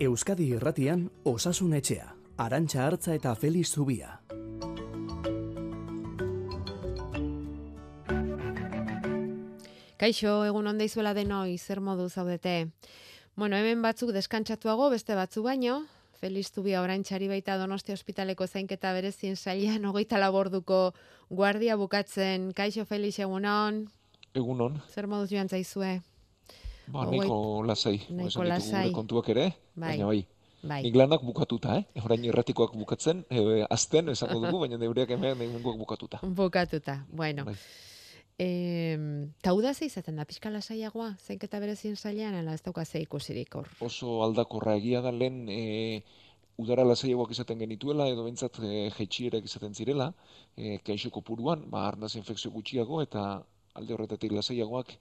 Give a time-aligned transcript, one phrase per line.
[0.00, 2.06] Euskadi Irratian Osasun Etxea,
[2.40, 4.14] Arantxa Hartza eta Feliz Zubia.
[10.00, 12.70] Kaixo, egun onda izuela denoi, zer modu zaudete.
[13.36, 15.82] Bueno, hemen batzuk deskantzatuago, beste batzu baino,
[16.16, 20.94] Feliz Zubia orantxari baita Donostia Hospitaleko zainketa berezien sailean hogeita laborduko
[21.28, 22.54] guardia bukatzen.
[22.56, 23.84] Kaixo, Feliz, egunon.
[24.32, 24.80] Egunon.
[24.88, 25.98] Zer moduz joan zaizue?
[26.86, 28.00] Ba, nahiko lasai.
[28.10, 28.92] nahiko lasai.
[28.92, 29.88] kontuak ere, Bai.
[29.96, 30.26] baina bai.
[30.62, 31.84] Bai, Nik lanak bukatuta, eh?
[32.04, 36.18] Orain erratikoak bukatzen, e, azten esango dugu, baina neureak hemen hemengoak bukatuta.
[36.22, 37.06] bukatuta.
[37.10, 37.54] Bueno, Bai.
[38.38, 38.98] eh,
[39.40, 43.68] tauda ze izaten da, pixka lasaiagoa, zainketa berezien sailean, ala ez dauka ze ikusirik hor.
[43.80, 46.02] Oso aldakorra egia da lehen e,
[46.60, 50.12] udara lasaiagoak izaten genituela, edo bentsat e, jaitsierak izaten zirela,
[50.56, 53.42] e, kaixo kopuruan, ba, arnaz infekzio gutxiago, eta
[53.74, 54.92] alde horretatik lasaiagoak,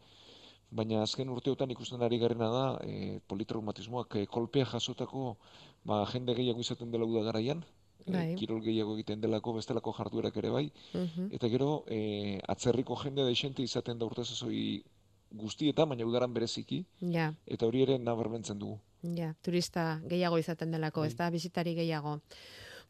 [0.72, 5.38] baina azken urteotan ikusten ari garena da, e, politraumatismoak e, kolpea jasotako
[5.84, 7.64] ba, jende gehiago izaten dela uda garaian,
[8.06, 8.36] e, Bai.
[8.36, 11.30] kirol gehiago egiten delako, bestelako jarduerak ere bai, Mhm.
[11.32, 14.84] Eta gero, e, atzerriko jende desente izaten da urte sasoi
[15.32, 18.80] guztietan, baina udaran bereziki, Ja, eta hori ere nabarmentzen dugu.
[19.04, 21.08] ja, turista gehiago izaten delako, Bai.
[21.10, 22.20] ez da, bizitari gehiago.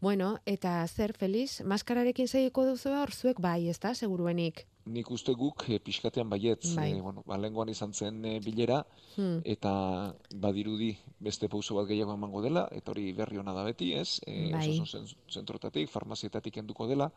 [0.02, 4.66] Bueno, eta zer, Feliz, maskararekin segiko duzu hor, zuek bai, ez da, seguruenik.
[4.90, 6.92] Nik uste guk e, pixkatean baietz, Bai.
[6.98, 8.80] e, bueno, ba, lehengoan izan zen e, bilera,
[9.16, 9.42] Hmm.
[9.46, 14.20] eta badirudi beste pauso bat gehiago emango dela, eta hori berri ona da beti, ez?
[14.26, 14.80] E, Bai.
[14.86, 17.12] zen- zentrotatik, farmazietatik enduko dela,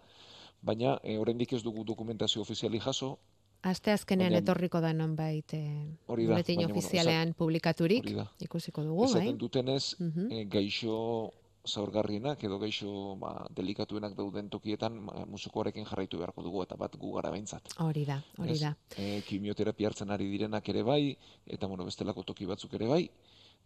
[0.60, 3.18] baina e, oraindik ez dugu dokumentazio ofiziali jaso,
[3.64, 8.24] Aste azkenean Baina- etorriko da nonbait eh, Hori da, baina, bueno, ofizialean publikaturik, hori da.
[8.40, 9.10] ikusiko dugu, bai?
[9.10, 10.32] esaten dutenez, Mhm.
[10.32, 11.30] e, gaixo
[11.68, 17.12] zaurgarrienak edo gaixo ba, delikatuenak dauden tokietan ma, musukoarekin jarraitu beharko dugu eta bat gu
[17.16, 17.74] gara behintzat.
[17.84, 18.74] Hori da, hori da.
[18.96, 23.02] E, kimioterapia hartzen ari direnak ere bai, eta bueno, bestelako toki batzuk ere bai,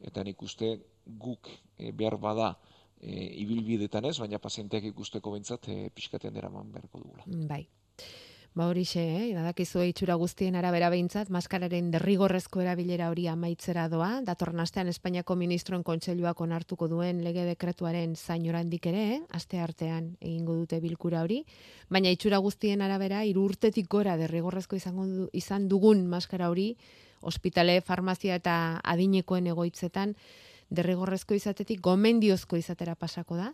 [0.01, 0.75] eta nik uste
[1.07, 2.53] guk e, behar bada
[3.01, 7.25] e, ibilbidetan ez, baina pazienteak ikusteko behintzat e, pixkatean eraman beharko dugula.
[7.49, 7.65] Bai.
[8.57, 9.25] Ba horixe, eh?
[9.37, 15.83] badakizu itxura guztien arabera behintzat, maskararen derrigorrezko erabilera hori amaitzera doa, datorren astean Espainiako Ministroen
[15.85, 19.21] Kontseiluak onartuko duen lege dekretuaren zain oraindik ere, eh?
[19.37, 21.43] aste artean egingo dute bilkura hori,
[21.93, 26.71] baina itxura guztien arabera, hiru urtetik gora derrigorrezko izango du, izan dugun maskara hori,
[27.21, 30.17] ospitale, farmazia eta adinekoen egoitzetan,
[30.73, 33.53] derrigorrezko izatetik gomendiozko izatera pasako da,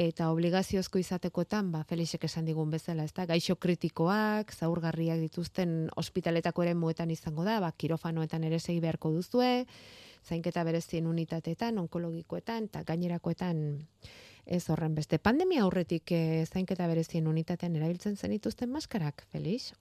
[0.00, 6.64] eta obligaziozko izatekotan, ba, Felixek esan digun bezala, ez da, gaixo kritikoak, zaurgarriak dituzten ospitaletako
[6.64, 9.66] ere muetan izango da, ba, kirofanoetan ere segi beharko duzue,
[10.24, 13.62] zainketa berezien unitateetan, onkologikoetan, eta gainerakoetan
[14.46, 15.20] ez horren beste.
[15.20, 19.74] Pandemia aurretik eh, zainketa berezien unitatean erabiltzen zenituzten maskarak, Felix?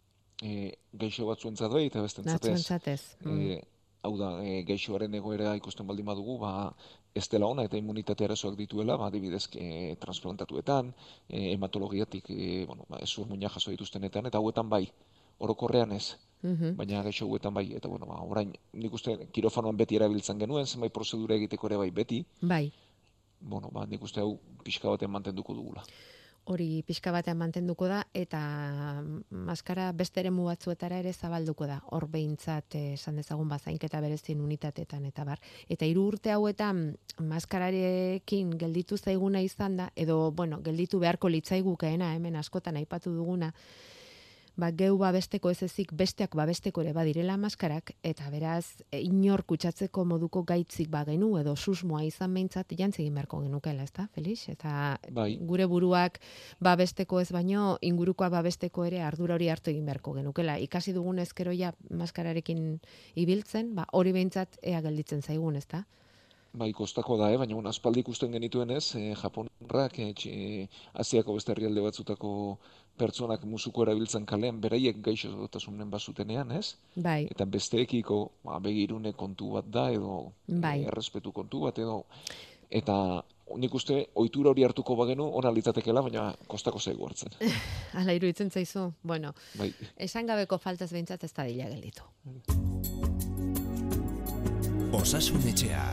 [0.44, 2.52] E, gaixo batzuentzat bai eta bestentzat ez.
[2.52, 3.02] Natzuentzatez.
[3.24, 3.40] Mm.
[3.40, 6.74] E, hau da, e, gaixoaren egoera ikusten baldin badugu, ba,
[7.16, 10.94] ez dela ona eta immunitate arazoak dituela, ba, adibidez, e, transplantatuetan,
[11.28, 14.90] e, hematologiatik, e, bueno, ba, ez muina jaso dituztenetan, eta hauetan bai,
[15.40, 16.76] orokorrean ez, Mhm.
[16.78, 20.94] baina gaixo hauetan bai, eta bueno, ba, orain, nik uste kirofanoan beti erabiltzen genuen, zenbait
[20.94, 22.72] prozedura egiteko ere bai beti, Bai,
[23.42, 25.84] bueno, ba, nik uste hau pixka baten mantenduko dugula.
[26.50, 28.40] Hori pixka batean mantenduko da eta
[29.30, 31.78] maskara beste eremu batzuetara ere zabalduko da.
[31.94, 35.42] Hor behintzat eh, esan dezagun bazainketa berezien unitatetan eta bar.
[35.70, 36.82] Eta hiru urte hauetan
[37.22, 43.54] maskararekin gelditu zaiguna izan da edo bueno, gelditu beharko litzaigukeena hemen askotan aipatu duguna
[44.58, 50.06] ba, geu babesteko ez ezik besteak babesteko ere badirela maskarak, eta beraz, e, inor kutsatzeko
[50.06, 54.48] moduko gaitzik bagenu, edo susmoa izan behintzat, jantzi egin beharko genukela, ez da, Felix?
[54.50, 55.38] Eta Bai.
[55.42, 56.20] gure buruak
[56.60, 60.58] babesteko ez baino, ingurukoa babesteko ere ardura hori hartu egin beharko genukela.
[60.60, 62.80] Ikasi dugun ezkero ja maskararekin
[63.16, 65.86] ibiltzen, ba, hori behintzat ea gelditzen zaigun, ez da?
[66.52, 67.38] Bai, kostako da, eh?
[67.38, 70.68] baina bueno, aspaldi ikusten genituen ez, eh, Japonarrak, eh, txi-
[70.98, 72.32] Asiako beste herrialde batzutako
[73.00, 76.76] pertsonak musuko erabiltzen kalean, beraiek gaixotasunen bazutenean, ez?
[76.96, 80.82] Bai, Eta besteekiko ba, begirune kontu bat da, edo Bai.
[80.84, 82.04] eh, errespetu kontu bat, edo
[82.70, 83.24] eta
[83.58, 87.34] nik uste ohitura hori hartuko bagenu ona litzatekeela, baina kostako zaigu hartzen.
[87.98, 88.92] ala iruditzen zaizu.
[89.02, 92.04] Bueno, Bai, esan gabeko faltaz behintzat ez da dila gelditu.
[95.00, 95.84] Osasun Etxea,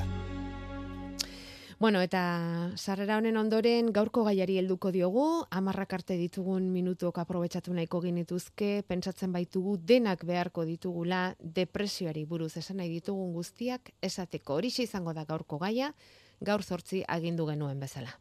[1.79, 8.01] Bueno, eta sarrera honen ondoren gaurko gaiari helduko diogu, amarrak arte ditugun minutuok aprobetsatu nahiko
[8.01, 14.57] genituzke, pentsatzen baitugu denak beharko ditugula depresioari buruz esan nahi ditugun guztiak esateko.
[14.57, 15.93] Horixe izango da gaurko gaia,
[16.41, 18.17] gaur zortzi agindu genuen bezala.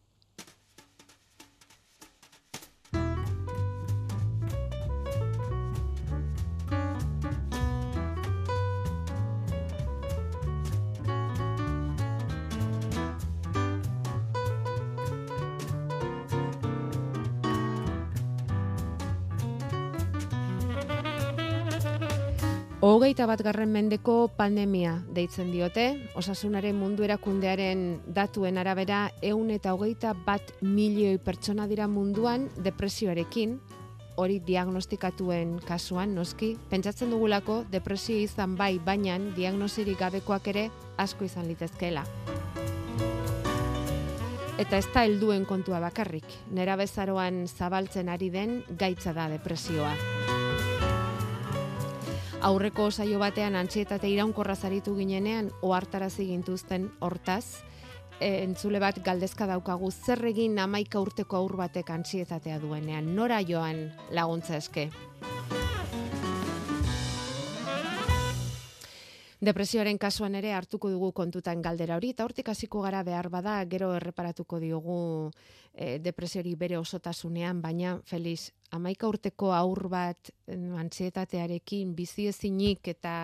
[23.05, 25.83] Hogeita bat garren mendeko pandemia deitzen diote,
[26.17, 27.83] osasunaren mundu erakundearen
[28.15, 33.59] datuen arabera eun eta hogeita bat milioi pertsona dira munduan depresioarekin,
[34.17, 41.45] hori diagnostikatuen kasuan, noski, pentsatzen dugulako depresio izan bai, baina diagnosirik gabekoak ere asko izan
[41.45, 42.07] litezkeela.
[44.57, 49.93] Eta ez da helduen kontua bakarrik, nera bezaroan zabaltzen ari den gaitza da depresioa.
[52.45, 57.63] Aurreko saio batean antsietate iraunkorra zaritu ginenean ohartarazi gintuzten hortaz,
[58.19, 63.87] e, entzule bat galdezka daukagu zer egin amaika urteko aur batek antsietatea duenean, nora joan
[64.13, 64.91] laguntza eske.
[69.45, 73.91] Depresioaren kasuan ere hartuko dugu kontutan galdera hori, eta hortik hasiko gara behar bada, gero
[73.93, 74.97] erreparatuko diogu
[75.73, 80.31] e, depresiori bere osotasunean, baina Feliz, amaika urteko aur bat
[80.85, 83.15] antzietatearekin, bizi ezinik eta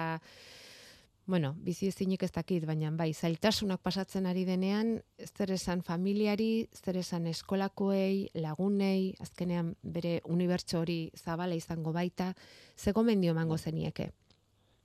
[1.32, 7.00] bueno, bizi ezinik ez dakit, baina bai, zailtasunak pasatzen ari denean, zer esan familiari, zer
[7.02, 12.34] esan eskolakoei, lagunei, azkenean bere unibertso hori zabala izango baita,
[12.78, 14.12] ze gomendio mango zenieke?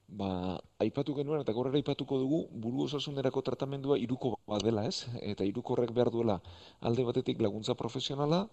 [0.09, 5.07] Ba, aipatu genuen eta gorrera aipatuko dugu buru osasunerako tratamendua iruko badela, ez?
[5.21, 6.37] Eta irukorrek behar duela
[6.81, 8.47] alde batetik laguntza profesionala,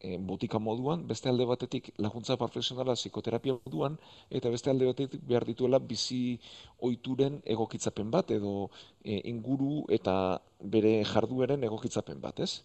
[0.00, 3.98] e, botika moduan, beste alde batetik laguntza profesionala psikoterapia moduan,
[4.30, 6.40] eta beste alde batetik behar dituela bizi
[6.80, 8.70] ohituren egokitzapen bat, edo
[9.04, 12.62] e, inguru eta bere jardueren egokitzapen bat, ez?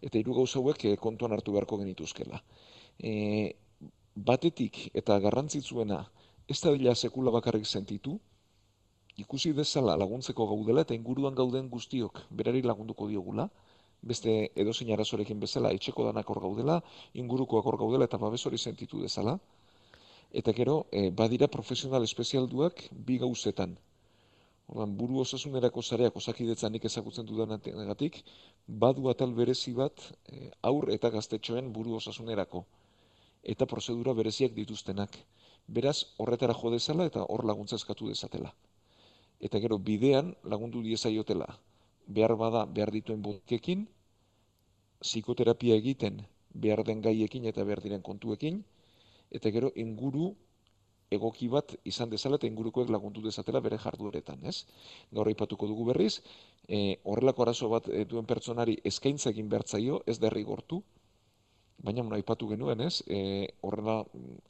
[0.00, 2.40] Eta hiru gauza hauek e, kontuan hartu beharko genituzkela.
[2.98, 3.12] E,
[4.16, 6.06] batetik eta garrantzitsuena
[6.48, 8.18] ez da dila sekula bakarrik sentitu,
[9.16, 13.48] ikusi dezala laguntzeko gaudela eta inguruan gauden guztiok berari lagunduko diogula,
[14.02, 16.80] beste edozein arazorekin bezala etxeko danak hor gaudela,
[17.14, 19.38] ingurukoak hor gaudela eta babes hori sentitu dezala.
[20.30, 23.76] Eta gero, e, badira profesional espezialduak bi gauzetan.
[24.66, 28.18] Ordan buru osasunerako sareak osakidetzan nik ezagutzen dudanagatik,
[28.66, 32.66] badu atal berezi bat e, aur eta gaztetxoen buru osasunerako
[33.46, 35.14] eta prozedura bereziak dituztenak.
[35.66, 38.54] Beraz, horretara jo dezala eta hor laguntza eskatu dezatela.
[39.40, 41.48] Eta gero, bidean lagundu diezaiotela,
[42.06, 43.86] behar bada behar dituen bokekin,
[45.02, 46.22] psikoterapia egiten
[46.54, 48.62] behar den gaiekin eta behar diren kontuekin,
[49.30, 50.30] eta gero inguru
[51.10, 54.64] egoki bat izan dezala eta ingurukoek lagundu dezatela bere jardueretan, ez?
[55.14, 56.20] Gaur aipatuko dugu berriz,
[56.68, 60.82] e, horrelako arazo bat e, duen pertsonari eskaintza egin bertzaio, ez derri gortu,
[61.78, 63.02] baina mun aipatu genuen, ez?
[63.06, 64.00] E, horrela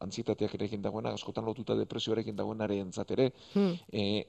[0.04, 3.74] antzitateak ere egin dagoena, askotan lotuta depresioarekin dagoenare entzatere, hmm.
[3.92, 4.24] e,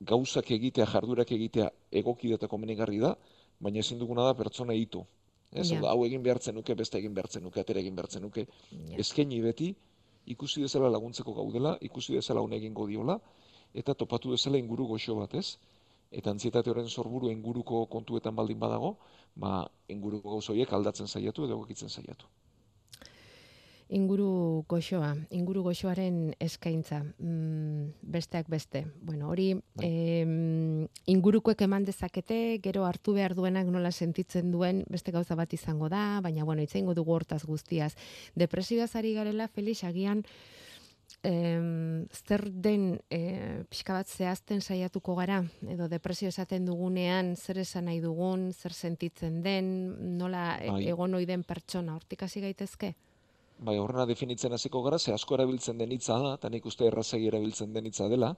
[0.00, 1.68] gauzak egitea, jardurak egitea
[2.02, 3.14] egoki eta komenigarri da,
[3.60, 5.04] baina ezin duguna da pertsona hitu.
[5.50, 5.82] Ez, yeah.
[5.90, 8.46] hau egin behartzen nuke, beste egin behartzen nuke, atera egin behartzen nuke.
[8.70, 9.00] Yeah.
[9.02, 9.72] Ezkeni beti,
[10.30, 13.18] ikusi dezala laguntzeko gaudela, ikusi dezala hone egingo diola,
[13.74, 15.58] eta topatu dezala inguru goxo bat, ez?
[16.10, 18.96] Eta antzietate horren sorburu inguruko kontuetan baldin badago,
[19.36, 22.28] ba, inguruko gauzoiek aldatzen saiatu edo egokitzen saiatu
[23.90, 28.84] inguru goxoa, inguru goxoaren eskaintza, mm, besteak beste.
[29.02, 29.50] Bueno, hori
[29.82, 35.88] eh, ingurukoek eman dezakete, gero hartu behar duenak nola sentitzen duen beste gauza bat izango
[35.88, 37.94] da, baina bueno, itzaingo dugu hortaz guztiaz.
[38.34, 40.24] Depresioa zari garela, Felix, agian,
[41.22, 47.86] em, zer den e, pixka bat zehazten saiatuko gara, edo depresio esaten dugunean, zer esan
[47.90, 49.70] nahi dugun, zer sentitzen den,
[50.18, 50.82] nola e, bai.
[50.88, 52.94] egon oiden pertsona, hortik hasi gaitezke?
[53.60, 57.28] bai, horrena definitzen hasiko gara, ze asko erabiltzen den hitza da, eta nik uste errazegi
[57.28, 58.34] erabiltzen den hitza dela.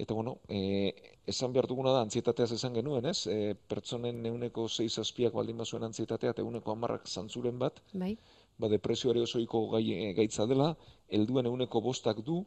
[0.00, 0.92] Eta bueno, e,
[1.28, 3.26] esan behar duguna da, antzietateaz esan genuen, ez?
[3.28, 8.14] E, pertsonen neuneko 6 azpiak baldin bazuen antzietatea, eta euneko amarrak zantzuren bat, bai.
[8.58, 10.74] Ba, depresioare osoiko gai, e, gaitza dela,
[11.08, 12.44] helduen euneko bostak du,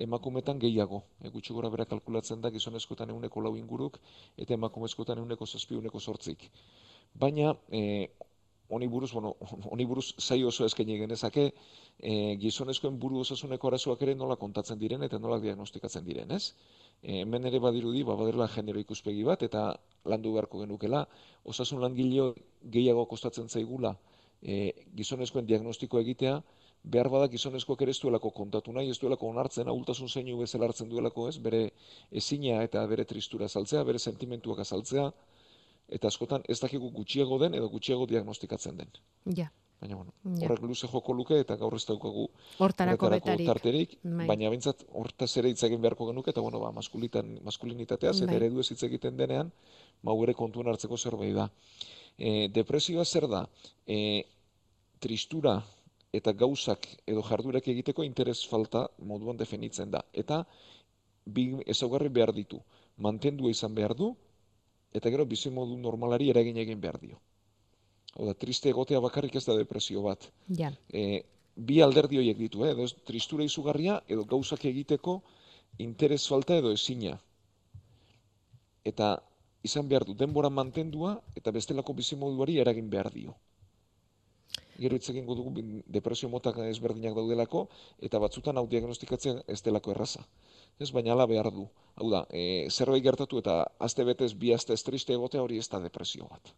[0.00, 1.02] emakumetan gehiago.
[1.20, 4.00] E, gutxi gora bera kalkulatzen da, gizonezkotan euneko lau inguruk,
[4.36, 6.48] eta emakumezkotan euneko zazpi euneko sortzik.
[7.14, 8.08] Baina, e,
[8.70, 9.36] honi buruz, bueno,
[9.72, 11.50] honi buruz zai oso eskaini genezake,
[11.98, 16.54] e, gizonezkoen buru osasuneko arazoak ere nola kontatzen diren eta nola diagnostikatzen diren, ez?
[17.02, 19.66] E, hemen ere badirudi, ba, badirela genero ikuspegi bat, eta
[20.08, 21.04] landu beharko genukela,
[21.44, 23.96] osasun langileo gehiago kostatzen zaigula
[24.42, 26.40] e, gizonezkoen diagnostiko egitea,
[26.82, 30.88] behar bada gizonezkoak ere ez duelako kontatu nahi, ez duelako onartzen, ahultasun zeinu bezala hartzen
[30.88, 31.66] duelako ez, bere
[32.10, 35.10] ezina eta bere tristura azaltzea, bere sentimentuak azaltzea,
[35.90, 38.94] eta askotan ez dakigu gutxiago den edo gutxiago diagnostikatzen den.
[39.36, 39.50] Ja.
[39.80, 40.44] Baina bueno, ja.
[40.44, 42.26] horrek luze joko luke eta gaur ez daukagu
[42.60, 43.08] hortarako.
[43.46, 44.26] Tarterik, bai.
[44.28, 48.34] baina bintzat hortaz ere hitz egin beharko genuke eta bueno, ba, maskulitan, maskulinitatea bai.
[48.36, 49.52] eredu ez hitz egiten denean,
[50.04, 51.48] ba, ere kontuen hartzeko zerbait da.
[52.20, 53.46] E, depresioa zer da?
[53.86, 54.24] E,
[55.00, 55.56] tristura
[56.12, 60.02] eta gauzak edo jardurak egiteko interes falta moduan definitzen da.
[60.12, 60.42] Eta
[61.24, 62.60] bi ezaugarri behar ditu.
[63.00, 64.12] Mantendu izan behar du,
[64.92, 67.20] eta gero bizi modu normalari eragin egin behar dio.
[68.18, 70.26] Oda, triste egotea bakarrik ez da depresio bat.
[70.58, 70.72] Ja.
[70.92, 71.22] E,
[71.54, 72.72] bi alderdi horiek ditu, eh?
[72.74, 75.20] edo tristura izugarria, edo gauzak egiteko
[75.78, 77.14] interes falta edo ezina.
[78.84, 79.14] Eta
[79.62, 83.34] izan behar du denbora mantendua eta bestelako bizimoduari eragin behar dio.
[84.80, 84.96] Gero
[85.36, 87.68] dugu bin- depresio motak ezberdinak daudelako
[88.00, 90.24] eta batzutan hau diagnostikatzen ez delako erraza.
[90.78, 91.68] Ez baina ala behar du.
[91.96, 95.68] Hau da, e, zerbait gertatu eta aste betez bi aste ez triste egotea hori ez
[95.68, 96.54] da depresio bat.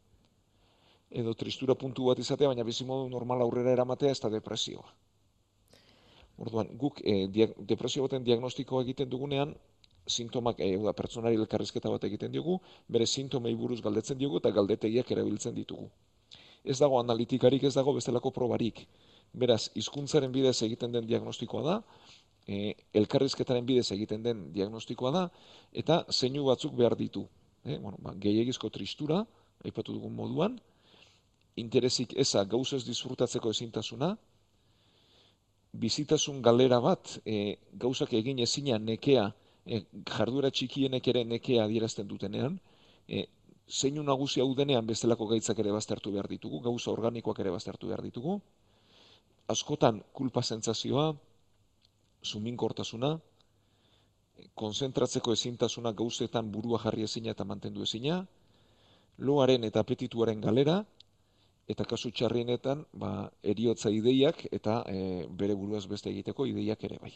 [1.10, 4.86] Edo tristura puntu bat izatea, baina bizimodu normal aurrera eramatea ez da depresioa.
[6.38, 9.56] Orduan, guk e, dia- depresio baten diagnostikoa egiten dugunean,
[10.06, 15.10] sintomak, e, da, pertsonari elkarrizketa bat egiten diogu, bere sintomei buruz galdetzen diogu eta galdetegiak
[15.10, 15.88] erabiltzen ditugu.
[16.64, 18.84] Ez dago analitikarik, ez dago bestelako probarik.
[19.32, 21.76] Beraz, hizkuntzaren bidez egiten den diagnostikoa da,
[22.46, 25.22] e, elkarrizketaren bidez egiten den diagnostikoa da,
[25.72, 27.24] eta zeinu batzuk behar ditu.
[27.64, 29.22] E, bueno, ba, gehiagizko tristura,
[29.64, 30.58] aipatu dugun moduan,
[31.56, 34.16] interesik eza gauzez disfrutatzeko ezintasuna,
[35.72, 39.30] bizitasun galera bat, e, gauzak egin ezina nekea,
[39.66, 42.58] e, jarduera txikienek ere nekea adierazten dutenean,
[43.08, 43.26] e,
[43.68, 48.02] zeinu nagusi hau denean bestelako gaitzak ere baztertu behar ditugu, gauza organikoak ere baztertu behar
[48.02, 48.40] ditugu,
[49.48, 51.12] askotan kulpa sentsazioa,
[52.22, 53.16] suminkortasuna,
[54.58, 58.22] konzentratzeko ezintasuna gauzetan burua jarri ezina eta mantendu ezina,
[59.18, 60.82] loaren eta apetituaren galera,
[61.68, 67.12] eta kasu txarrienetan, ba, eriotza ideiak eta e, bere buruaz beste egiteko ideiak ere bai.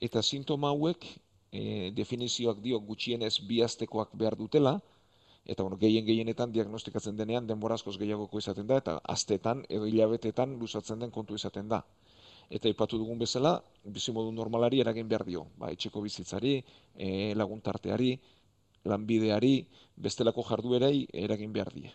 [0.00, 1.06] Eta sintoma hauek,
[1.52, 4.80] e, definizioak dio gutxienez bi astekoak behar dutela,
[5.44, 10.56] eta bueno, gehien gehienetan diagnostikatzen denean denbora askoz gehiagoko izaten da, eta astetan edo hilabetetan
[10.60, 11.84] luzatzen den kontu izaten da.
[12.50, 15.46] Eta ipatu dugun bezala, bizimodu normalari eragin behar dio.
[15.56, 16.58] Ba, etxeko bizitzari,
[16.96, 18.10] e, laguntarteari,
[18.84, 19.54] lanbideari,
[19.96, 21.92] bestelako jarduerei eragin behar die.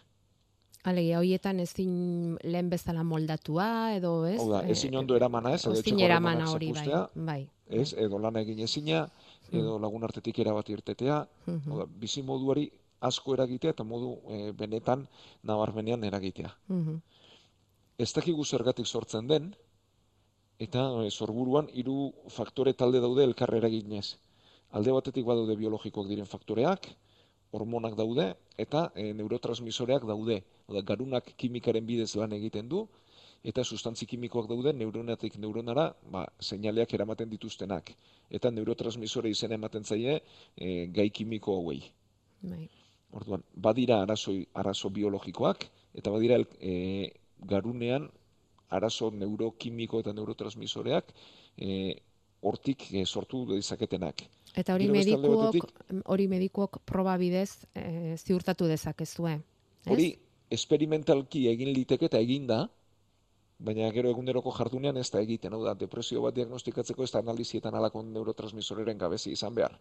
[0.88, 4.40] Alegia, hoietan ezin lehen bezala moldatua, edo ez?
[4.40, 6.88] Hau da, Eh, ezin ondo eramana ez, edo etxeko eramana hori, bai.
[7.16, 7.50] Bai.
[7.68, 9.10] ez, edo lana egin ezina,
[9.52, 12.72] edo lagun artetik erabat irtetea, hau da, bizi moduari
[13.02, 15.08] asko eragitea eta modu e, benetan
[15.44, 16.52] nabarmenean eragitea.
[16.68, 16.96] Mhm.
[17.98, 19.56] Ez dakigu zergatik sortzen den,
[20.60, 24.18] eta e, sorburuan hiru faktore talde daude elkar eraginez.
[24.72, 26.88] Alde batetik badaude biologikoak diren faktoreak,
[27.52, 30.44] hormonak daude, eta e, neurotransmisoreak daude.
[30.70, 32.84] Hau da, garunak kimikaren bidez lan egiten du,
[33.42, 37.90] eta sustantzi kimikoak daude neuronatik neuronara ba, seinaleak eramaten dituztenak.
[38.30, 40.20] Eta neurotransmisore izena ematen zaie
[40.56, 41.82] e, gai kimiko hauei.
[42.44, 42.68] Bai.
[43.18, 45.66] Orduan, badira arazoi, arazo biologikoak,
[45.98, 47.10] eta badira el, e,
[47.50, 48.06] garunean
[48.70, 51.10] arazo neurokimiko eta neurotransmisoreak
[51.58, 51.96] e,
[52.46, 54.28] hortik e, sortu dizaketenak.
[54.54, 59.40] Eta hori medikuok, batetik- hori medikuok proba bidez eh, ziurtatu dezakezue.
[59.86, 59.92] ez?
[59.94, 60.10] Hori
[60.50, 62.64] esperimentalki egin liteke eta egin da,
[63.60, 67.76] baina gero eguneroko jardunean ez da egiten, hau da, depresio bat diagnostikatzeko ez da analizietan
[67.76, 69.76] alako neurotransmisoreren gabezi izan behar,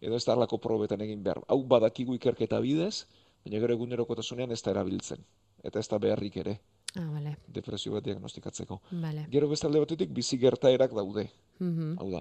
[0.00, 1.40] edo ez da alako probetan egin behar.
[1.48, 3.06] Hau badakigu ikerketa bidez,
[3.44, 5.24] baina gero egunerokotasunean ez da erabiltzen,
[5.64, 6.60] eta ez da beharrik ere,
[6.94, 8.76] Ah, bale, depresio bat diagnostikatzeko.
[9.02, 9.26] bale.
[9.28, 11.24] Gero beste alde batetik bizi gertaerak daude,
[11.58, 11.96] Mhm.
[11.98, 12.20] hau da,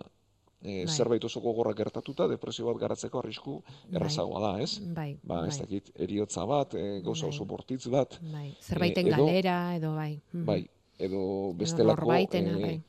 [0.64, 0.96] e, Bai.
[0.96, 3.58] zerbait oso gogorra gertatuta, depresio bat garatzeko arrisku
[3.92, 4.80] errazagoa da, ez?
[4.96, 7.36] Bai, Ba, ez bai, dakit, eriotza bat, e, gauza Bai.
[7.36, 8.54] oso bortitz bat, bai.
[8.62, 10.20] Zerbaiten edo- galera, edo bai.
[10.32, 10.46] Mhm.
[10.46, 10.62] bai,
[10.98, 12.82] edo Edo bestelako, norbaitena, eh, bai.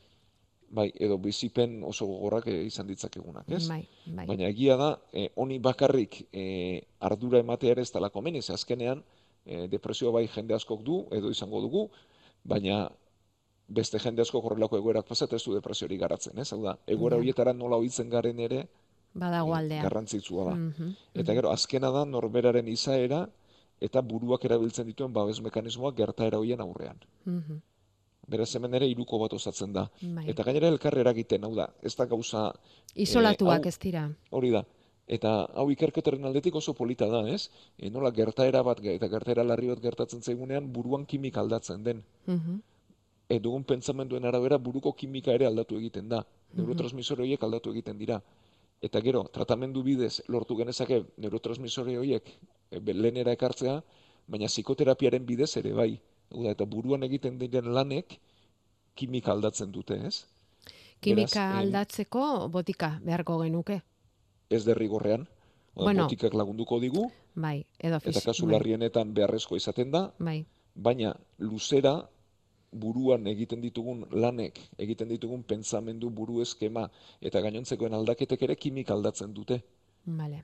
[0.70, 3.68] bai, edo bizipen oso gogorrak eh, izan ditzakegunak, ez?
[3.68, 4.26] Bai, bai.
[4.26, 9.02] Baina egia da, eh, honi bakarrik eh, ardura ematea ere ez talako komeni, azkenean
[9.46, 11.88] eh, depresioa bai jende askok du, edo izango dugu,
[12.44, 12.90] baina
[13.68, 16.52] beste jende asko horrelako egoerak pasa eta ez du depresiorik garatzen, ez?
[16.52, 17.20] Hau da, egoera Ja.
[17.20, 18.68] horietara nola ohitzen garen ere
[19.14, 19.82] Badago eh, aldea.
[19.82, 20.54] garrantzitsua da.
[20.54, 23.28] Mhm, Eta gero, azkena da norberaren izaera
[23.80, 26.98] eta buruak erabiltzen dituen babes mekanismoak gertaera horien aurrean.
[27.24, 27.60] mhm,
[28.26, 29.90] Beraz hemen ere hiruko bat osatzen da.
[30.00, 30.24] Bai.
[30.30, 32.54] Eta gainera elkar eragiten, hau da, ez da gauza
[32.94, 34.10] Isolatuak hau- ez dira.
[34.30, 34.64] hori da.
[35.06, 37.50] Eta hau ikerketaren aldetik oso polita da, ez?
[37.76, 42.02] E, nola gertaera bat eta gertaera larri bat gertatzen zaigunean buruan kimika aldatzen den.
[42.26, 42.73] Mhm, E,
[43.28, 46.24] dugun pentsamenduen arabera buruko kimika ere aldatu egiten da.
[46.54, 48.20] Neurotransmisore horiek aldatu egiten dira.
[48.82, 52.28] Eta gero, tratamendu bidez lortu genezake neurotransmisore horiek
[52.70, 53.78] e, be- lehenera ekartzea,
[54.28, 56.00] baina psikoterapiaren bidez ere bai.
[56.30, 58.18] Hau da, eta buruan egiten diren lanek
[58.94, 60.24] kimika aldatzen dute, ez?
[61.00, 63.80] Kimika em, aldatzeko botika beharko genuke.
[64.50, 65.26] Ez derrigorrean.
[65.74, 66.04] Bueno.
[66.04, 71.16] botikak lagunduko digu, Bai, edo eta fisi- kasu bai, larrienetan beharrezko izaten da, Bai, baina
[71.38, 71.96] luzera
[72.74, 76.88] buruan egiten ditugun lanek, egiten ditugun pentsamendu buru eskema
[77.20, 79.60] eta gainontzekoen aldaketek ere kimik aldatzen dute.
[80.06, 80.42] Vale.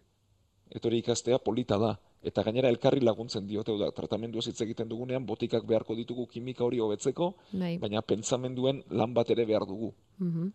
[0.71, 1.97] Etori ikastea polita da.
[2.23, 6.79] Eta gainera elkarri laguntzen diote, da, tratamendu hitz egiten dugunean, botikak beharko ditugu kimika hori
[6.79, 7.79] hobetzeko, Bai.
[7.81, 9.93] baina pentsamenduen lan bat ere behar dugu.
[10.19, 10.51] Mhm.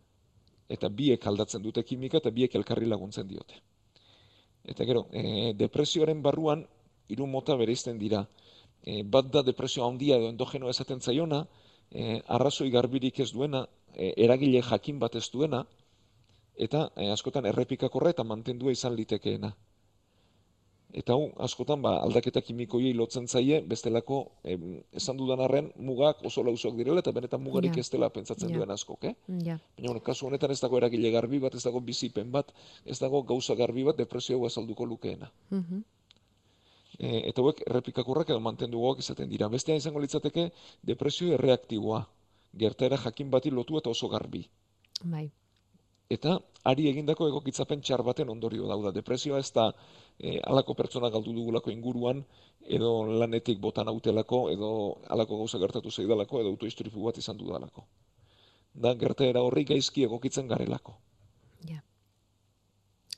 [0.69, 3.61] Eta biek aldatzen dute kimika eta biek elkarri laguntzen diote.
[4.63, 6.65] Eta gero, e, depresioaren barruan,
[7.07, 8.23] hiru mota bereizten dira.
[8.81, 11.45] E, bat da depresio handia edo endogeno esaten zaiona,
[11.91, 15.65] e, arrazoi garbirik ez duena, e, eragile jakin bat ez duena,
[16.57, 19.55] eta e, askotan errepikakorra eta mantendua izan litekeena.
[20.95, 26.43] Eta hau, askotan, ba, aldaketa kimikoiei lotzen zaie, bestelako, em, esan dudan arren, mugak oso
[26.43, 27.81] lauzok direla, eta benetan mugarik Ja.
[27.81, 28.55] ez dela pentsatzen Ja.
[28.55, 29.15] duen askok, eh?
[29.27, 29.57] Ja.
[29.75, 32.53] Baina, bueno, kasu honetan ez dago eragile garbi bat, ez dago bizipen bat,
[32.85, 35.31] ez dago gauza garbi bat depresio hau azalduko lukeena.
[35.49, 35.83] Mhm.
[36.99, 39.49] E, eta hauek errepikakorrak edo mantenduagoak izaten dira.
[39.51, 40.49] Bestea izango litzateke
[40.83, 42.05] depresio erreaktiboa.
[42.55, 44.45] Gertaera jakin bati lotu eta oso garbi.
[45.03, 45.25] Bai.
[46.09, 46.37] Eta
[46.69, 48.91] ari egindako egokitzapen txar baten ondorio dauda.
[48.93, 49.71] Depresioa ez da
[50.19, 52.21] e, alako pertsona galdu dugulako inguruan,
[52.77, 54.69] edo lanetik botan autelako, edo
[55.09, 57.87] alako gauza gertatu zaidalako, edo autoistripu bat izan dudalako.
[58.73, 60.97] Da, gertaera horri gaizki egokitzen garelako.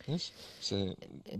[0.08, 0.32] Ez?
[0.62, 0.78] Ze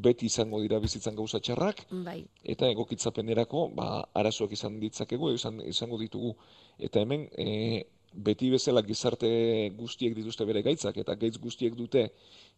[0.04, 2.20] beti izango dira bizitzan gauza txarrak, Bai.
[2.44, 3.86] eta egokitzapenerako ba,
[4.22, 6.34] arazoak izan ditzakegu, izan, izango ditugu.
[6.78, 7.86] Eta hemen, e,
[8.28, 9.30] beti bezala gizarte
[9.78, 12.10] guztiek dituzte bere gaitzak, eta gaitz guztiek dute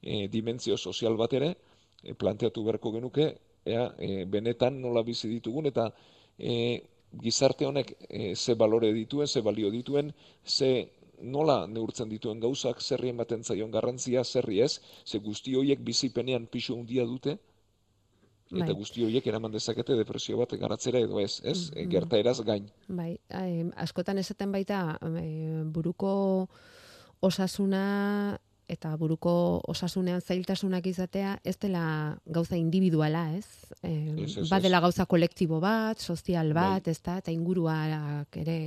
[0.02, 1.54] e, dimentsio sozial bat ere,
[2.04, 3.30] e, planteatu beharko genuke,
[3.66, 5.92] ea, e, benetan nola bizi ditugun, eta
[6.38, 6.56] e,
[7.22, 10.14] gizarte honek e, ze balore dituen, ze balio dituen,
[10.46, 10.90] ze
[11.22, 16.76] nola neurtzen dituen gauzak, zerri ematen zaion garrantzia, zerri ez, ze guzti horiek bizipenean pixu
[16.78, 17.38] handia dute,
[18.50, 18.74] eta Bai.
[18.80, 21.70] guzti horiek eraman dezakete depresio bat garatzera edo ez, ez?
[21.76, 22.66] E, gertaeraz gain.
[22.88, 26.48] Bai, ai, askotan esaten baita e, buruko
[27.22, 33.46] osasuna eta buruko osasunean zailtasunak izatea ez dela gauza individuala, ez?
[33.82, 34.64] E, Ez, ez, bat ez.
[34.68, 36.76] dela gauza kolektibo bat, sozial Bai.
[36.80, 38.60] bat, ez da, eta inguruak ere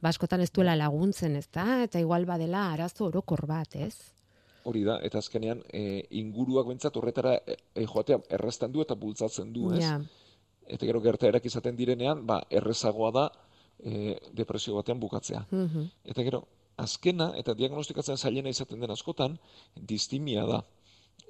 [0.00, 3.94] ba, askotan ez duela laguntzen, ez da, eta igual badela arazo orokor bat, ez?
[4.66, 9.52] Hori da, eta azkenean e, inguruak bentsat horretara e, e, joatea errazten du eta bultzatzen
[9.52, 9.82] du, ez?
[9.84, 10.00] Ja,
[10.66, 13.28] Eta gero gertaerak izaten direnean, ba, errezagoa da
[13.78, 15.44] e, depresio batean bukatzea.
[15.50, 16.40] mhm, Eta gero,
[16.76, 19.38] azkena, eta diagnostikatzen zailena izaten den askotan,
[19.76, 20.64] distimia da.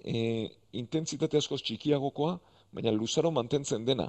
[0.02, 2.38] E, intentsitate askoz txikiagokoa,
[2.72, 4.08] baina luzaro mantentzen dena.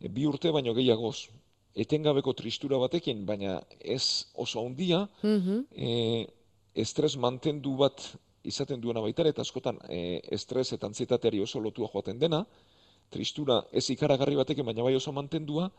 [0.00, 1.28] E, bi urte baino gehiagoz.
[1.76, 6.26] Etengabeko tristura batekin, baina ez oso handia, mhm, e,
[6.74, 8.00] estres mantendu bat
[8.48, 12.44] izaten duena baita eta askotan e, estres eta antsietateari oso lotua joaten dena,
[13.10, 15.70] tristura ez ikaragarri batekin, baina bai oso mantendua,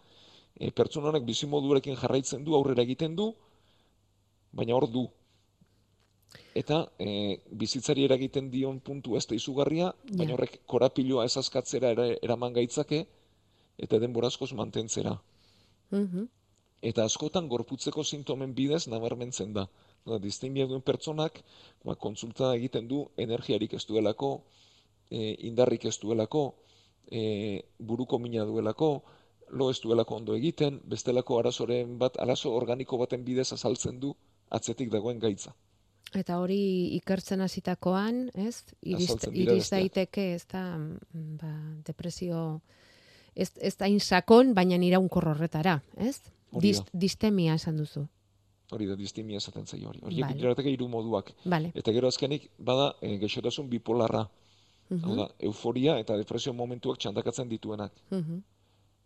[0.55, 3.31] e, pertsona honek bizimoduarekin jarraitzen du, aurrera egiten du,
[4.53, 5.07] baina hor du.
[6.57, 10.35] Eta e, bizitzari eragiten dion puntu ez da izugarria, baina Ja.
[10.35, 13.05] horrek korapiloa ez askatzera eraman gaitzake,
[13.77, 15.17] eta denbora askoz mantentzera
[16.81, 19.67] eta askotan gorputzeko sintomen bidez nabarmentzen da.
[20.07, 21.41] Da, distimia duen pertsonak,
[21.83, 24.43] ba, kontsulta egiten du energiarik ez duelako,
[25.11, 26.43] e, indarrik ez duelako,
[27.11, 29.03] e, buruko mina duelako,
[29.49, 34.13] lo ez duelako ondo egiten, bestelako arazoren bat, arazo organiko baten bidez azaltzen du
[34.49, 35.53] atzetik dagoen gaitza.
[36.15, 38.63] Eta hori ikertzen hasitakoan, ez?
[38.81, 39.71] Iris besteak.
[39.71, 41.51] daiteke, ez da, mm, ba,
[41.83, 42.61] depresio,
[43.37, 46.19] ez, ez da insakon, baina iraunkor horretara, ez?
[46.63, 48.07] Dist, distemia esan duzu.
[48.71, 50.01] Hori da, distimia esaten zaio hori.
[50.03, 50.71] Horiek Vale.
[50.71, 51.31] hiru moduak.
[51.45, 51.71] Vale.
[51.75, 54.25] Eta gero azkenik, bada, e, gaixotasun bipolarra.
[55.03, 57.91] Hau da, euforia eta depresio momentuak txandakatzen dituenak.
[58.09, 58.37] Mhm,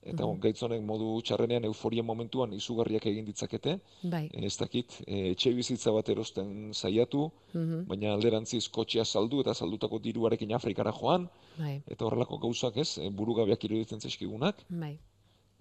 [0.02, 3.76] Eta mm gaitzonek modu txarrenean euforia momentuan izugarriak egin ditzakete,
[4.10, 4.30] Bai.
[4.34, 10.00] ez dakit, e, etxe bizitza bat erosten saiatu, Mhm, baina alderantziz kotxea saldu eta saldutako
[10.00, 11.84] diruarekin Afrikara joan, Bai.
[11.88, 14.98] eta horrelako gauzak ez, e, burugabeak iruditzen zaizkigunak, Bai.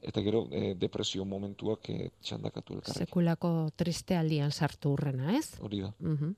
[0.00, 3.06] eta gero e, depresio momentuak e, txandakatu elkarrekin.
[3.06, 5.60] Sekulako triste aldian sartu urrena, ez?
[5.60, 5.92] Hori da.
[5.98, 6.34] Mhm.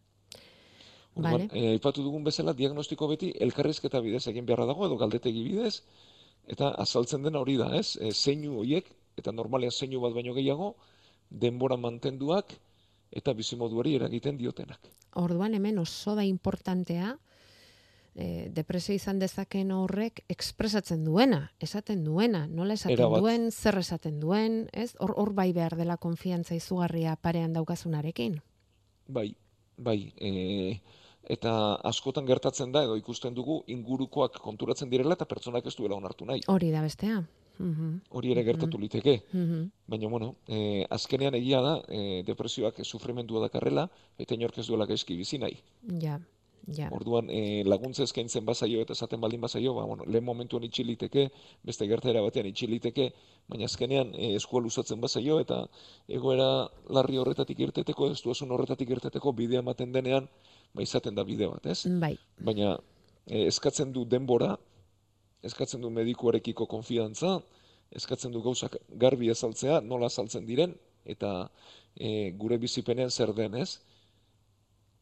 [1.14, 1.48] Orduan, Vale.
[1.52, 5.82] e, aipatu dugun bezala, diagnostiko beti elkarrizketa bidez egin beharra dago, edo galdetegi bidez,
[6.46, 7.96] eta azaltzen dena hori da, ez?
[8.00, 10.74] E, zeinu horiek, eta normalean zeinu bat baino gehiago,
[11.28, 12.52] denbora mantenduak,
[13.12, 14.88] eta bizimoduari eragiten diotenak.
[15.20, 17.12] Orduan hemen oso da importantea
[18.14, 23.20] e, depresio izan dezaken horrek ekspresatzen duena, esaten duena, nola esaten Erabat.
[23.20, 24.92] duen, zer esaten duen, ez?
[25.00, 28.40] Hor hor bai behar dela konfiantza izugarria parean daukasunarekin.
[29.08, 29.34] Bai,
[29.76, 30.80] bai, e,
[31.28, 36.26] eta askotan gertatzen da, edo ikusten dugu, ingurukoak konturatzen direla, eta pertsonak ez duela onartu
[36.26, 36.42] nahi.
[36.48, 37.22] Hori da bestea.
[37.58, 37.96] Mhm.
[38.10, 39.22] Hori ere gertatu liteke.
[39.32, 39.70] Mhm.
[39.86, 45.16] Baina, bueno, e, azkenean egia da, e, depresioak sufrimendua dakarrela, eta inork ez duela gaizki
[45.16, 45.58] bizi nahi.
[46.00, 46.18] Ja,
[46.66, 46.88] ja.
[46.94, 51.28] Orduan, e, laguntza eskaintzen bazaio eta esaten baldin bazaio, ba, bueno, lehen momentuan itxiliteke,
[51.62, 53.12] beste gertaera batean itxiliteke,
[53.48, 55.64] baina azkenean e, eskua luzatzen bazaio eta
[56.08, 60.28] egoera larri horretatik irteteko, ez duasun horretatik irteteko bidea ematen denean,
[60.72, 61.84] ba, izaten da bide bat, ez?
[62.00, 62.76] Bai, Baina
[63.26, 64.54] e, eskatzen du denbora,
[65.42, 67.38] eskatzen du medikuarekiko konfiantza,
[67.92, 71.32] eskatzen du gauzak garbi azaltzea, nola azaltzen diren, eta
[71.96, 73.80] e, gure bizipenean zer den, ez?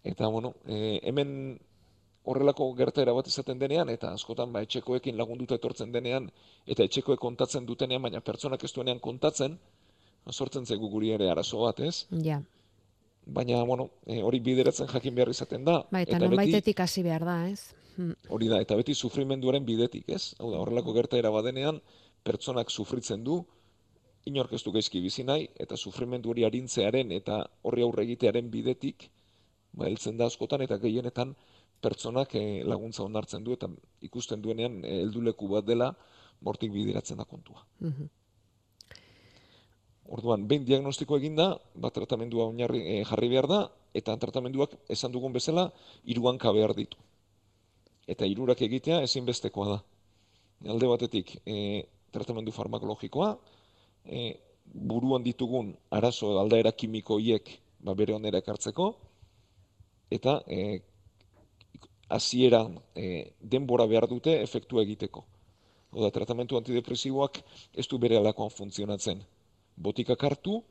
[0.02, 1.58] Eta, bueno, e, hemen
[2.30, 6.30] horrelako gertaera bat izaten denean, eta askotan ba, etxekoekin lagunduta etortzen denean,
[6.66, 9.58] eta etxekoek kontatzen dutenean, baina pertsonak ez duenean kontatzen,
[10.30, 12.06] sortzen zaigu guri ere arazo bat, ez?
[12.24, 12.40] ja.
[13.30, 15.76] Baina, bueno, e, hori bideratzen jakin behar izaten da.
[15.92, 17.60] Bai, eta beti- nonbaitetik hasi behar da, ez?
[17.96, 20.34] Mm, Hori da, eta beti sufrimenduaren bidetik, ez?
[20.40, 21.80] Hau da, horrelako gertaera badenean,
[22.26, 23.44] pertsonak sufritzen du,
[24.28, 29.10] inork ez du gaizki bizi nahi, eta sufrimendu hori arintzearen eta horri aurre egitearen bidetik,
[29.72, 31.34] ba, heltzen da askotan, eta gehienetan
[31.80, 33.68] pertsonak eh, laguntza onartzen du, eta
[34.04, 35.94] ikusten duenean eh, helduleku bat dela,
[36.40, 37.66] bortik bideratzen da kontua.
[37.80, 38.08] mhm.
[40.10, 43.60] Orduan, behin diagnostiko eginda, ba, tratamendua oinarri eh, jarri behar da,
[43.94, 45.68] eta tratamenduak esan dugun bezala,
[46.04, 46.98] hiruanka behar ditu.
[48.10, 49.78] Eta hirurak egitea ezinbestekoa da.
[50.74, 53.30] Alde batetik, e, tratamendu farmakologikoa,
[54.04, 54.34] e,
[54.66, 58.90] buruan ditugun arazo aldaera kimiko hiek ba, bere onera ekartzeko,
[60.10, 60.80] eta e,
[62.10, 65.24] hasieran e, denbora behar dute efektua egiteko.
[65.94, 67.40] Oda, tratamentu antidepresiboak
[67.74, 69.22] ez du bere alakoan funtzionatzen.
[69.76, 70.62] Botikak hartu,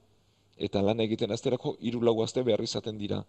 [0.59, 3.23] eta lan egiten azterako hiru lau aste behar izaten dira.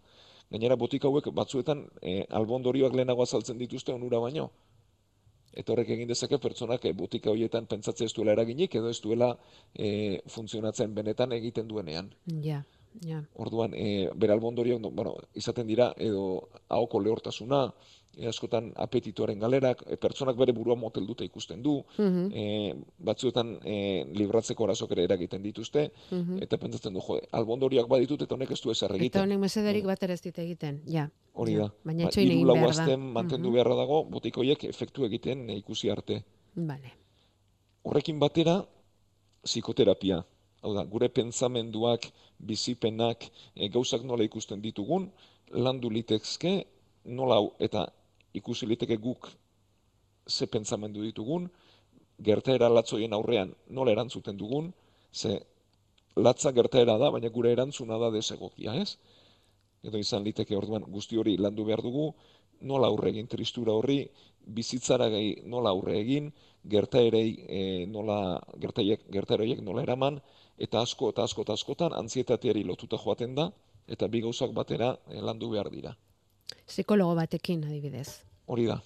[0.51, 4.49] Gainera botika hauek batzuetan e, albondorioak lehenago azaltzen dituzte onura baino.
[5.55, 9.31] Eta horrek egin dezake pertsonak e, botika horietan pentsatzea ez duela eraginik edo ez duela
[9.75, 12.11] e, funtzionatzen benetan egiten duenean.
[12.43, 12.65] Ja,
[13.07, 13.23] ja.
[13.39, 16.25] Orduan, e, bere albondorioak no, bueno, izaten dira edo
[16.69, 17.69] ahoko lehortasuna,
[18.29, 24.05] askotan apetituaren galerak, e, pertsonak bere burua motel dute ikusten du, Mhm, e, batzuetan e,
[24.13, 26.43] libratzeko arazok ere eragiten dituzte, mhm.
[26.43, 29.23] eta pentsatzen du, jo, albondorioak baditut eta honek ez du ezer Eta egiten.
[29.23, 31.09] honek mesederik bat ere ez dit egiten, ja.
[31.35, 31.63] Hori ja.
[31.69, 31.73] da.
[31.85, 32.97] Baina Ba, egin behar da.
[32.97, 33.55] mantendu Mhm.
[33.55, 36.23] beharra dago, botikoiek efektu egiten ikusi arte.
[36.57, 36.93] Vale.
[37.85, 38.67] Horrekin batera,
[39.45, 40.25] psikoterapia.
[40.63, 43.25] Hau da, gure pentsamenduak, bizipenak,
[43.57, 45.11] e, gauzak nola ikusten ditugun,
[45.53, 46.67] landu litezke,
[47.05, 47.87] nola eta
[48.35, 49.29] ikusi liteke guk
[50.29, 51.49] ze pentsamendu ditugun,
[52.23, 54.73] gertaera latzoien aurrean nola erantzuten dugun,
[55.13, 55.41] ze
[56.17, 58.97] latza gertaera da, baina gure erantzuna da desegokia, ez?
[59.83, 62.13] Edo izan liteke orduan guzti hori landu behar dugu,
[62.61, 64.03] nola aurre egin tristura horri,
[64.45, 66.29] bizitzara gai nola aurre egin,
[66.69, 70.21] gertaerei e, nola, gertaiek, gertaeroiek nola eraman,
[70.59, 73.49] eta asko eta asko eta askotan antzietateari lotuta joaten da,
[73.89, 75.97] eta bi gauzak batera e, landu behar dira.
[76.67, 78.21] Psikologo batekin adibidez.
[78.47, 78.81] Hori da.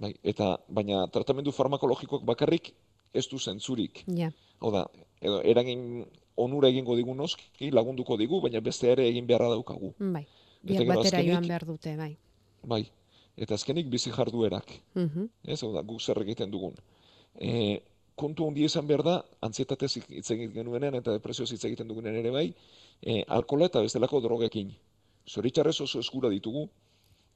[0.00, 2.72] Bai, eta baina tratamendu farmakologikoak bakarrik
[3.16, 4.02] ez du zentzurik.
[4.12, 4.30] Ja.
[4.60, 4.86] Hau da,
[5.20, 6.04] edo eragin
[6.36, 9.94] onura egingo digu noski, lagunduko digu, baina beste ere egin beharra daukagu.
[9.98, 10.26] Bai.
[10.62, 12.16] Biak batera azkenik- joan behar dute, bai.
[12.62, 12.82] Bai.
[13.36, 14.72] Eta azkenik bizi jarduerak.
[14.94, 15.28] Mhm.
[15.44, 16.74] Ez, hau da, guk zer egiten dugun.
[17.40, 17.82] E,
[18.16, 22.30] kontu handi izan behar da, antzietatez hitz egiten genuenean eta depresioz hitz egiten dugunean ere
[22.30, 22.54] bai,
[23.02, 24.72] e, alkola eta bestelako drogekin.
[25.28, 26.68] Zoritxarrez oso eskura ditugu,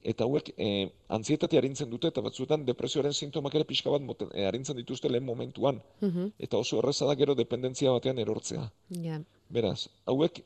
[0.02, 0.68] eta hauek e,
[1.12, 5.24] antzietate arintzen dute, eta batzuetan depresioaren sintomak ere pixka bat moten, e, arintzen dituzte lehen
[5.24, 5.82] momentuan.
[6.00, 6.32] Mhm.
[6.38, 8.70] Eta oso erraza da gero dependentzia batean erortzea.
[9.02, 9.20] Ja.
[9.50, 10.42] Beraz, hauek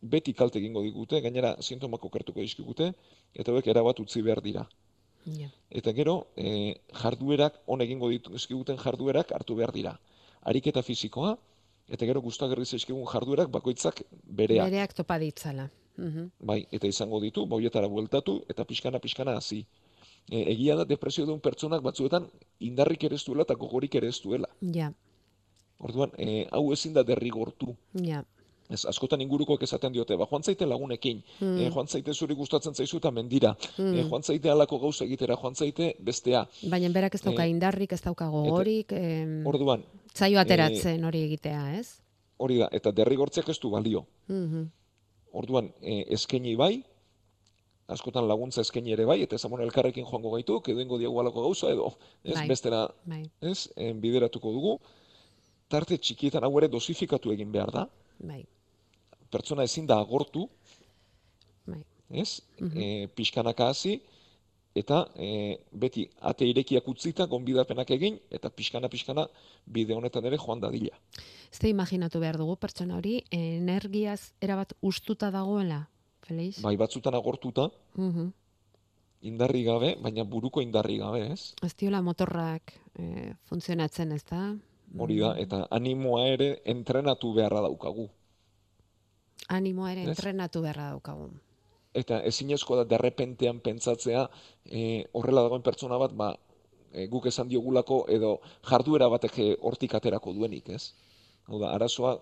[0.00, 2.92] beti kalte egingo digute, gainera sintomak okertuko dizkigute,
[3.34, 4.68] eta hauek erabat utzi behar dira.
[5.24, 5.50] Ja.
[5.70, 9.98] Eta gero, e, jarduerak, on egingo ditu eskiguten jarduerak hartu behar dira.
[10.42, 11.36] Ariketa fisikoa,
[11.88, 14.70] eta gero gustagarri zaizkigun jarduerak bakoitzak bereak.
[14.70, 15.68] Bereak topa ditzala.
[16.00, 16.30] Mhm.
[16.40, 19.66] Bai, eta izango ditu, boietara bueltatu, eta pixkana pixkana hasi.
[20.30, 22.26] E, egia da depresio duen pertsonak batzuetan
[22.60, 24.48] indarrik ere ez duela eta gogorik ere ez duela.
[24.62, 24.92] Ja.
[25.80, 27.74] Orduan, e, hau ezin da derrigortu.
[28.04, 28.24] Ja.
[28.70, 31.58] Ez, askotan ingurukoak esaten diote, ba, joan zaite lagunekin, Mm.
[31.58, 33.94] e, joan zaite zuri gustatzen zaizu eta mendira, Mm.
[33.98, 36.46] e, joan zaite halako gauza egitera, joan zaite bestea.
[36.70, 39.82] Baina berak ez dauka Eh, indarrik, ez dauka gogorik, em, Orduan,
[40.14, 41.98] zaio eh, ateratzen hori egitea, ez?
[42.36, 44.06] hori da, eta derrigortzeak ez du balio.
[44.28, 44.70] Mhm.
[45.32, 46.82] Orduan, e, eskaini bai,
[47.90, 51.42] askotan laguntza eskaini ere bai, eta esan bueno, elkarrekin joango gaitu, edo ingo diago halako
[51.48, 51.92] gauza, edo
[52.24, 52.46] ez, Bai.
[52.48, 54.76] bestera, Bai, ez, e, bideratuko dugu,
[55.70, 57.84] tarte txikietan hau ere dosifikatu egin behar da,
[58.18, 58.44] bai,
[59.30, 60.48] pertsona ezin da agortu,
[61.66, 61.84] bai.
[62.10, 62.78] ez, Mhm.
[62.78, 64.00] e, pixkanaka hasi,
[64.74, 69.24] eta e, beti ate irekiak utzita gonbidapenak egin eta pixkana pixkana
[69.66, 70.94] bide honetan ere joan dadila.
[71.50, 75.80] Zte imaginatu behar dugu pertsona hori energiaz erabat ustuta dagoela,
[76.22, 76.60] Felix?
[76.62, 78.28] Bai, batzutan agortuta, Mhm.
[79.22, 81.54] indarri gabe, baina buruko indarri gabe, ez?
[81.62, 84.54] Ez diola motorrak e, funtzionatzen, ez da?
[84.96, 88.08] Hori da, eta animoa ere entrenatu beharra daukagu.
[89.48, 90.08] Animoa ere Ez?
[90.08, 91.30] entrenatu beharra daukagu.
[91.92, 94.28] Eta ezinezkoa da derrepentean pentsatzea
[94.64, 96.36] e, horrela dagoen pertsona bat, ba,
[96.92, 100.94] e, guk esan diogulako edo jarduera batek hortik aterako duenik, ez?
[101.50, 102.14] Hau da, arazoa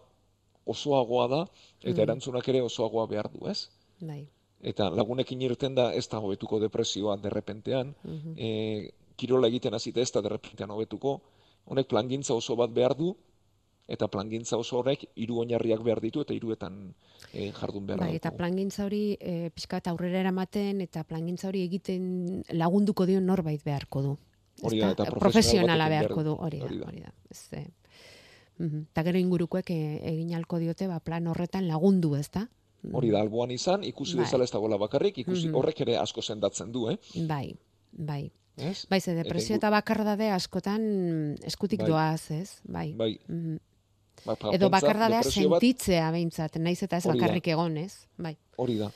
[0.68, 1.40] osoagoa da,
[1.82, 2.04] eta Mm.
[2.06, 3.68] erantzunak ere osoagoa behar du, ez?
[4.00, 4.26] Bai.
[4.60, 8.34] Eta lagunekin irten da ez da hobetuko depresioa derrepentean, Mhm.
[8.36, 11.20] e, kirola egiten hasita ez da derrepentean hobetuko,
[11.66, 13.16] honek plangintza oso bat behar du,
[13.88, 16.94] eta plangintza oso horrek hiru oinarriak behar ditu eta hiruetan
[17.32, 21.62] e, jardun behar Bai, eta plangintza hori e, pixka bat aurrera eramaten eta plangintza hori
[21.64, 24.18] egiten lagunduko dio norbait beharko du.
[24.62, 26.42] Hori da, eta profesional profesionala beharko behar du, du.
[26.44, 26.86] hori da, Hori da.
[26.86, 27.12] hori da.
[27.30, 27.48] Ez,
[28.58, 28.86] mhm.
[28.92, 32.48] Eta gero ingurukoek e, egin alko diote, ba, plan horretan lagundu, ez da?
[32.92, 34.24] Hori da, alboan izan, ikusi Bai.
[34.24, 35.54] dezala ez dagoela bakarrik, ikusi Mhm.
[35.56, 36.98] horrek ere asko sendatzen du, eh?
[37.26, 37.56] Bai,
[37.92, 38.30] bai.
[38.56, 38.86] Ez?
[38.90, 41.88] Bai, ze depresio eta bakardade askotan eskutik Bai.
[41.88, 42.60] doaz, ez?
[42.64, 42.92] Bai.
[42.94, 43.58] Bai, Mhm.
[44.26, 48.06] ba, pa- Edo bakardadea bat, sentitzea behintzat, naiz eta ez bakarrik egon, ez?
[48.16, 48.36] Bai.
[48.56, 48.90] Hori da,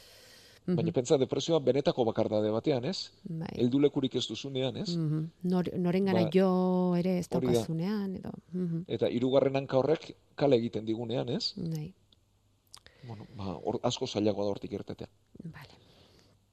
[0.66, 0.76] Mhm.
[0.76, 3.10] baina pentsa depresioa benetako bakardade batean, ez?
[3.24, 3.48] Bai.
[3.56, 4.96] Heldulekurik ez duzunean, ez?
[4.96, 5.24] Mhm.
[5.42, 8.30] Nor, norengana Ba, jo ere ez daukazunean, edo.
[8.52, 8.84] Mhm.
[8.86, 11.54] Eta hirugarren hanka horrek kale egiten digunean, ez?
[11.56, 11.92] Bai,
[13.04, 15.08] Bueno, ba, hor, asko zailagoa da hortik irtetea.
[15.42, 15.74] bale.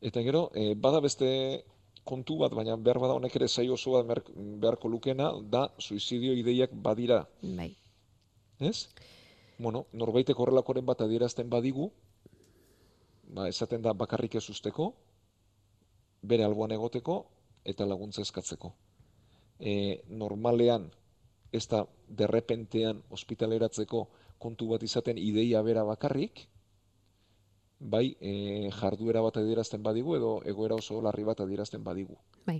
[0.01, 1.63] Eta gero, e, bada beste
[2.03, 6.33] kontu bat, baina behar bada honek ere zai oso bat behar- beharko lukena, da suizidio
[6.33, 7.75] ideiak badira, Bai.
[8.59, 8.87] ez?
[9.59, 11.91] Bueno, norbaitek horrelakoren bat adierazten badigu,
[13.39, 14.91] ba, esaten da bakarrik ez usteko,
[16.21, 17.19] bere alboan egoteko,
[17.63, 18.73] eta laguntza eskatzeko.
[19.59, 19.73] E,
[20.21, 20.89] normalean,
[21.51, 21.83] ez da
[22.21, 24.05] derrepentean ospitaleratzeko
[24.39, 26.45] kontu bat izaten ideia bera bakarrik,
[27.79, 28.33] bai e,
[28.75, 32.17] jarduera bat adierazten badigu edo egoera oso larri bat adierazten badigu.
[32.45, 32.59] Bai.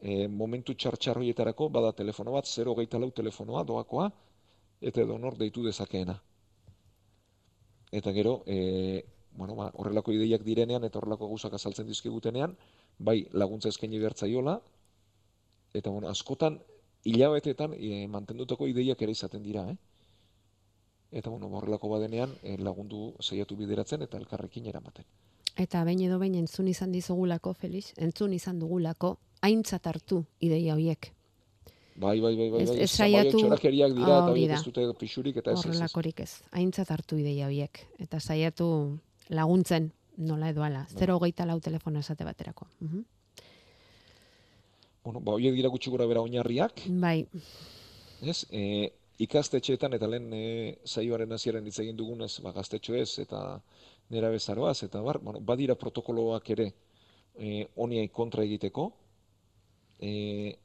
[0.00, 4.10] E, momentu txartxar horietarako bada telefono bat, 0 lau telefonoa doakoa,
[4.80, 6.20] eta edo nor deitu dezakeena.
[7.92, 12.56] Eta gero, e, bueno, ba, horrelako ideiak direnean eta horrelako gauzak azaltzen dizkigutenean,
[12.98, 14.60] bai laguntza eskaini bertzaiola,
[15.74, 16.60] eta bueno, askotan
[17.04, 19.76] hilabetetan e, mantendutako ideiak ere izaten dira, eh?
[21.12, 25.04] Eta bueno, ba, horrelako badenean e, lagundu saiatu bideratzen eta elkarrekin eramaten.
[25.56, 31.12] Eta behin edo behin entzun izan dizugulako, Felix, entzun izan dugulako, aintzat hartu ideia hoiek.
[31.96, 34.82] Bai, bai, bai, bai, Ez- bai, ez saiatu- txorakeriak dira eta hori horiek ez dute
[35.00, 35.64] pixurik eta ez ez.
[35.64, 36.42] Horrelakorik ez.
[36.52, 37.86] Aintzat hartu ideia hoiek.
[37.98, 40.86] Eta saiatu laguntzen, nola edo ala.
[40.92, 41.06] Bai.
[41.06, 42.66] 0 lau telefono esate baterako.
[42.80, 43.04] Mhm.
[45.04, 47.28] Bueno, ba, horiek dira gutxi gora bera oinarriak, Bai,
[48.22, 48.44] ez?
[48.50, 48.90] E,
[49.22, 53.62] ikastetxeetan eta lehen e, saioaren hasieran hitz egin dugunez, ba, gaztetxoez eta
[54.10, 56.72] nera bezaroaz, eta bar, bueno, badira protokoloak ere
[57.38, 58.90] e, honiai kontra egiteko,
[60.00, 60.56] e,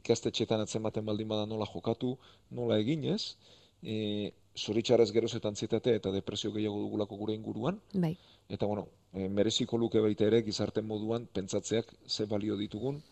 [0.00, 2.16] ikastetxeetan atzematen baldin bada nola jokatu,
[2.54, 3.36] nola egin ez,
[3.82, 8.16] e, zoritxarrez gerozetan zietate eta depresio gehiago dugulako gure inguruan, bai.
[8.48, 13.02] eta bueno, e, mereziko luke baita ere gizarte moduan pentsatzeak ze balio ditugun,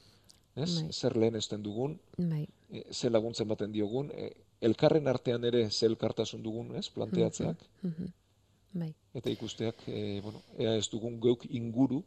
[0.56, 0.74] ez?
[0.82, 0.92] Bai.
[0.92, 2.46] Zer lehen esten dugun, Bai.
[2.70, 8.06] e, ze laguntzen baten diogun, e, elkarren artean ere ze elkartasun dugun, ez, planteatzeak, Mhm.
[8.72, 8.94] Bai.
[9.14, 12.02] eta ikusteak, e, bueno, ea ez dugun geuk inguru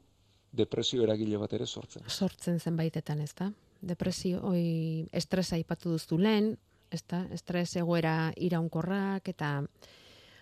[0.52, 2.04] depresio eragile bat ere sortzen.
[2.10, 3.52] Sortzen zenbaitetan, ez da?
[3.82, 6.58] Depresio, oi, estresa aipatu duztu lehen,
[6.92, 7.26] ez da?
[7.32, 9.64] Estres egoera iraunkorrak eta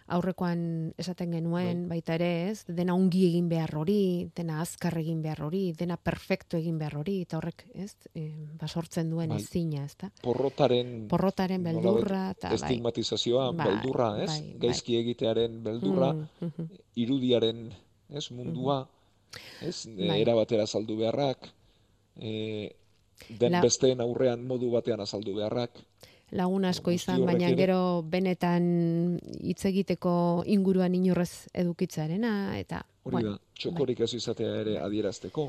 [0.08, 2.62] aurrekoan esaten genuen baita ere, ez?
[2.72, 7.18] Dena ongi egin behar hori, dena azkar egin behar hori, dena perfecto egin behar hori,
[7.26, 7.90] eta horrek, ez?
[8.16, 8.24] E,
[8.56, 9.42] ba, sortzen duen Bai.
[9.44, 10.08] ezina, ez da?
[10.24, 12.56] Porrotaren Porrotaren beldurra, eta bai.
[12.56, 14.30] estigmatizazioa, Bai, beldurra, ez?
[14.32, 14.60] bai, bai.
[14.70, 16.70] Gaizki egitearen beldurra, Mm, mhm.
[17.04, 17.74] irudiaren,
[18.10, 18.88] ez, mundua,
[19.62, 20.22] ez, Bai.
[20.22, 21.50] era batera azaldu beharrak,
[22.16, 22.72] e,
[23.28, 25.72] den La- besteen aurrean modu batean azaldu beharrak,
[26.32, 33.56] lagun asko izan, baina gero benetan hitz egiteko inguruan inorrez edukitzarena, eta, hori bueno, da,
[33.56, 35.48] txokorik ez izatea ere adierazteko,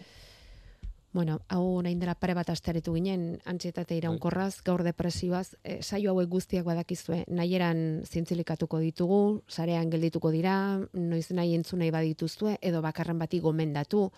[1.12, 4.02] bueno, hau orain dela pare bat asteretu ginen, antsietate Bai.
[4.02, 10.54] iraunkorraz, gaur depresioaz, e, saio hauek guztiak badakizue, nahieran zintzilikatuko ditugu, sarean geldituko dira,
[10.92, 14.10] noiz nahi entzun nahi badituzue, edo bakarren bati gomendatu,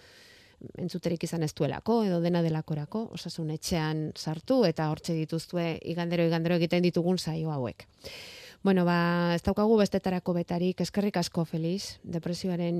[0.78, 6.58] entzuterik izan ez duelako, edo dena delakorako, osasun etxean sartu, eta hortxe dituzue igandero igandero
[6.60, 7.86] egiten ditugun saio hauek.
[8.62, 12.76] Bueno, ba, ez daukagu bestetarako betarik, eskerrik asko, Feliz, depresioaren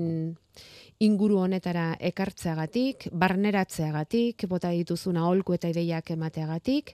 [1.01, 6.93] inguru honetara ekartzeagatik, barneratzeagatik, bota dituzun aholku eta ideiak emateagatik,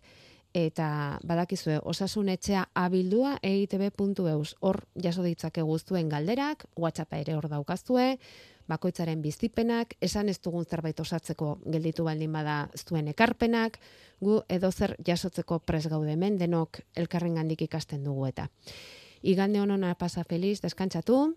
[0.55, 8.13] eta badakizue, osasun etxea abildua eitb.eus, hor jaso ditzake guztuen galderak, WhatsAppa ere hor daukaztue,
[8.67, 13.79] bakoitzaren biztipenak, esan ez dugun zerbait osatzeko gelditu baldin bada zuen ekarpenak,
[14.21, 18.47] gu edo zer jasotzeko pres gaude hemen denok elkarren gandik ikasten dugu eta.
[19.23, 21.35] Igande honona pasa feliz, deskantzatu.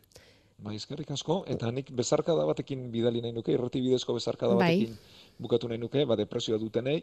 [0.61, 4.75] Bai, eskerrik asko, eta nik bezarkada batekin bidali nahi nuke, irrati bidezko bezarkada bai.
[4.77, 4.99] batekin
[5.41, 6.99] bukatu nahi nuke, ba, depresioa dutenei,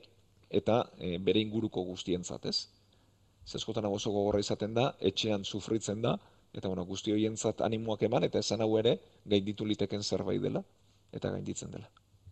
[0.49, 2.67] eta e, bere inguruko guztientzat, ez?
[3.47, 6.17] Zeskotan oso gogorra izaten da, etxean sufritzen da,
[6.53, 10.63] eta bueno, guzti horientzat animoak eman, eta esan hau ere, gainditu liteken zerbait dela,
[11.13, 11.89] eta gainditzen dela.